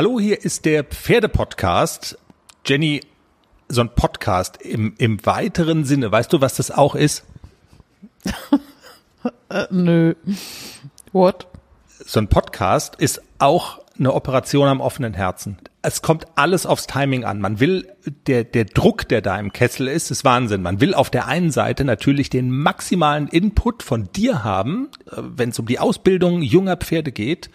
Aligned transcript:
Hallo, 0.00 0.18
hier 0.18 0.42
ist 0.42 0.64
der 0.64 0.82
Pferdepodcast. 0.82 2.16
Jenny, 2.64 3.02
so 3.68 3.82
ein 3.82 3.94
Podcast 3.94 4.56
im, 4.56 4.94
im 4.96 5.26
weiteren 5.26 5.84
Sinne, 5.84 6.10
weißt 6.10 6.32
du, 6.32 6.40
was 6.40 6.54
das 6.54 6.70
auch 6.70 6.94
ist? 6.94 7.26
äh, 9.50 9.66
nö. 9.68 10.14
What? 11.12 11.48
So 12.02 12.18
ein 12.18 12.28
Podcast 12.28 12.96
ist 12.96 13.20
auch 13.40 13.82
eine 13.98 14.14
Operation 14.14 14.68
am 14.68 14.80
offenen 14.80 15.12
Herzen. 15.12 15.58
Es 15.82 16.00
kommt 16.00 16.24
alles 16.34 16.64
aufs 16.64 16.86
Timing 16.86 17.26
an. 17.26 17.38
Man 17.38 17.60
will, 17.60 17.86
der, 18.26 18.44
der 18.44 18.64
Druck, 18.64 19.06
der 19.06 19.20
da 19.20 19.38
im 19.38 19.52
Kessel 19.52 19.86
ist, 19.86 20.10
ist 20.10 20.24
Wahnsinn. 20.24 20.62
Man 20.62 20.80
will 20.80 20.94
auf 20.94 21.10
der 21.10 21.26
einen 21.26 21.50
Seite 21.50 21.84
natürlich 21.84 22.30
den 22.30 22.50
maximalen 22.50 23.28
Input 23.28 23.82
von 23.82 24.08
dir 24.12 24.44
haben, 24.44 24.88
äh, 25.10 25.16
wenn 25.18 25.50
es 25.50 25.58
um 25.58 25.66
die 25.66 25.78
Ausbildung 25.78 26.40
junger 26.40 26.78
Pferde 26.78 27.12
geht. 27.12 27.50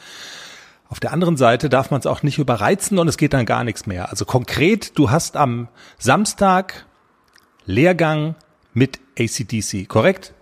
Auf 0.90 1.00
der 1.00 1.12
anderen 1.12 1.36
Seite 1.36 1.70
darf 1.70 1.92
man 1.92 2.00
es 2.00 2.06
auch 2.06 2.24
nicht 2.24 2.38
überreizen 2.38 3.00
und 3.00 3.08
es 3.08 3.18
geht 3.18 3.34
dann 3.34 3.46
gar 3.46 3.64
nichts 3.64 3.86
mehr. 3.86 4.10
Also 4.12 4.26
konkret, 4.26 4.98
du 4.98 5.10
hast 5.10 5.36
am 5.36 5.68
Samstag 5.98 6.86
Lehrgang 7.66 8.36
mit 8.74 9.00
ACDC, 9.18 9.88
korrekt? 9.88 10.34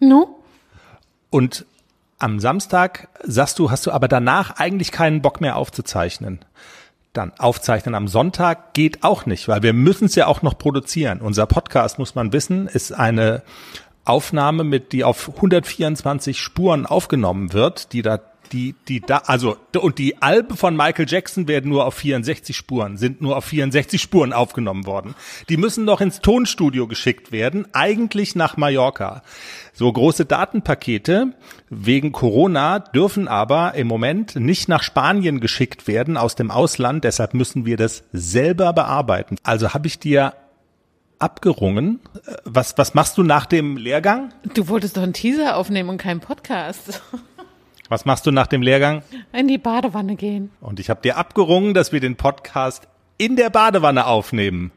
No. 0.00 0.42
Und 1.30 1.66
am 2.18 2.40
Samstag 2.40 3.08
sagst 3.22 3.58
du, 3.58 3.70
hast 3.70 3.86
du 3.86 3.92
aber 3.92 4.08
danach 4.08 4.58
eigentlich 4.58 4.90
keinen 4.90 5.22
Bock 5.22 5.40
mehr 5.40 5.56
aufzuzeichnen. 5.56 6.40
Dann 7.12 7.32
aufzeichnen 7.38 7.94
am 7.94 8.08
Sonntag 8.08 8.74
geht 8.74 9.04
auch 9.04 9.24
nicht, 9.24 9.46
weil 9.46 9.62
wir 9.62 9.72
müssen 9.72 10.06
es 10.06 10.14
ja 10.14 10.26
auch 10.26 10.42
noch 10.42 10.58
produzieren. 10.58 11.20
Unser 11.20 11.46
Podcast, 11.46 11.98
muss 11.98 12.14
man 12.14 12.32
wissen, 12.32 12.66
ist 12.66 12.92
eine 12.92 13.42
Aufnahme 14.04 14.64
mit, 14.64 14.92
die 14.92 15.04
auf 15.04 15.28
124 15.36 16.40
Spuren 16.40 16.86
aufgenommen 16.86 17.52
wird, 17.52 17.92
die 17.92 18.02
da 18.02 18.20
die, 18.52 18.74
die 18.88 19.00
da, 19.00 19.18
also, 19.26 19.56
und 19.78 19.98
die 19.98 20.22
Alben 20.22 20.56
von 20.56 20.76
Michael 20.76 21.06
Jackson 21.08 21.48
werden 21.48 21.70
nur 21.70 21.86
auf 21.86 21.94
64 21.94 22.56
Spuren, 22.56 22.96
sind 22.96 23.20
nur 23.20 23.36
auf 23.36 23.44
64 23.44 24.00
Spuren 24.00 24.32
aufgenommen 24.32 24.86
worden. 24.86 25.14
Die 25.48 25.56
müssen 25.56 25.84
noch 25.84 26.00
ins 26.00 26.20
Tonstudio 26.20 26.86
geschickt 26.86 27.32
werden, 27.32 27.66
eigentlich 27.72 28.34
nach 28.34 28.56
Mallorca. 28.56 29.22
So 29.72 29.92
große 29.92 30.24
Datenpakete 30.24 31.34
wegen 31.70 32.12
Corona 32.12 32.80
dürfen 32.80 33.28
aber 33.28 33.74
im 33.74 33.86
Moment 33.86 34.36
nicht 34.36 34.68
nach 34.68 34.82
Spanien 34.82 35.40
geschickt 35.40 35.86
werden 35.86 36.16
aus 36.16 36.34
dem 36.34 36.50
Ausland, 36.50 37.04
deshalb 37.04 37.34
müssen 37.34 37.66
wir 37.66 37.76
das 37.76 38.04
selber 38.12 38.72
bearbeiten. 38.72 39.36
Also 39.42 39.74
habe 39.74 39.86
ich 39.86 39.98
dir 39.98 40.34
abgerungen. 41.18 42.00
Was, 42.44 42.78
was 42.78 42.94
machst 42.94 43.18
du 43.18 43.22
nach 43.22 43.46
dem 43.46 43.76
Lehrgang? 43.76 44.32
Du 44.54 44.68
wolltest 44.68 44.96
doch 44.96 45.02
einen 45.02 45.12
Teaser 45.12 45.56
aufnehmen 45.56 45.88
und 45.88 45.98
keinen 45.98 46.20
Podcast. 46.20 47.02
Was 47.88 48.04
machst 48.04 48.26
du 48.26 48.30
nach 48.30 48.46
dem 48.46 48.62
Lehrgang? 48.62 49.02
In 49.32 49.48
die 49.48 49.58
Badewanne 49.58 50.16
gehen. 50.16 50.50
Und 50.60 50.78
ich 50.78 50.90
habe 50.90 51.00
dir 51.00 51.16
abgerungen, 51.16 51.74
dass 51.74 51.92
wir 51.92 52.00
den 52.00 52.16
Podcast 52.16 52.88
in 53.16 53.36
der 53.36 53.50
Badewanne 53.50 54.06
aufnehmen. 54.06 54.72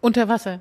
Unter 0.00 0.28
Wasser. 0.28 0.60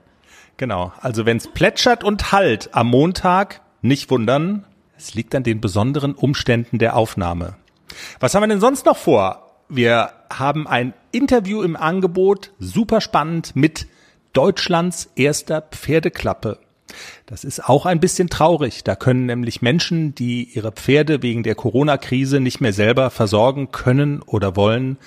Genau. 0.57 0.93
Also 1.01 1.25
wenn 1.25 1.37
es 1.37 1.47
plätschert 1.47 2.03
und 2.03 2.31
halt 2.31 2.69
am 2.73 2.87
Montag, 2.87 3.61
nicht 3.81 4.09
wundern, 4.09 4.65
es 4.97 5.13
liegt 5.13 5.35
an 5.35 5.43
den 5.43 5.59
besonderen 5.59 6.15
Umständen 6.15 6.79
der 6.79 6.95
Aufnahme. 6.95 7.55
Was 8.19 8.33
haben 8.33 8.43
wir 8.43 8.47
denn 8.47 8.61
sonst 8.61 8.85
noch 8.85 8.97
vor? 8.97 9.57
Wir 9.67 10.11
haben 10.31 10.67
ein 10.67 10.93
Interview 11.11 11.61
im 11.61 11.75
Angebot, 11.75 12.51
super 12.59 13.01
spannend, 13.01 13.55
mit 13.55 13.87
Deutschlands 14.31 15.11
erster 15.15 15.61
Pferdeklappe. 15.61 16.59
Das 17.25 17.43
ist 17.43 17.67
auch 17.67 17.85
ein 17.85 17.99
bisschen 17.99 18.29
traurig. 18.29 18.83
Da 18.83 18.95
können 18.95 19.25
nämlich 19.25 19.61
Menschen, 19.61 20.15
die 20.15 20.43
ihre 20.43 20.71
Pferde 20.71 21.21
wegen 21.21 21.43
der 21.43 21.55
Corona-Krise 21.55 22.39
nicht 22.39 22.61
mehr 22.61 22.73
selber 22.73 23.09
versorgen 23.09 23.71
können 23.71 24.21
oder 24.21 24.55
wollen, 24.55 24.97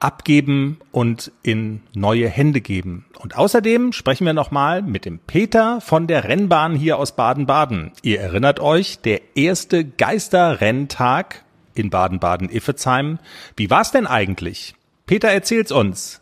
abgeben 0.00 0.78
und 0.92 1.32
in 1.42 1.80
neue 1.94 2.28
Hände 2.28 2.60
geben. 2.60 3.06
Und 3.18 3.36
außerdem 3.36 3.92
sprechen 3.92 4.26
wir 4.26 4.32
nochmal 4.32 4.82
mit 4.82 5.04
dem 5.04 5.18
Peter 5.18 5.80
von 5.80 6.06
der 6.06 6.24
Rennbahn 6.24 6.76
hier 6.76 6.98
aus 6.98 7.16
Baden-Baden. 7.16 7.92
Ihr 8.02 8.20
erinnert 8.20 8.60
euch, 8.60 9.00
der 9.00 9.36
erste 9.36 9.84
Geisterrenntag 9.84 11.44
in 11.74 11.90
Baden-Baden-Iffezheim. 11.90 13.18
Wie 13.56 13.70
war's 13.70 13.90
denn 13.90 14.06
eigentlich? 14.06 14.74
Peter 15.06 15.28
erzählt's 15.28 15.72
uns 15.72 16.20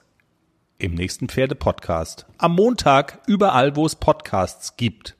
im 0.78 0.94
nächsten 0.94 1.28
Pferde-Podcast. 1.28 2.26
Am 2.38 2.54
Montag 2.54 3.20
überall, 3.26 3.76
wo 3.76 3.86
es 3.86 3.96
Podcasts 3.96 4.76
gibt. 4.76 5.15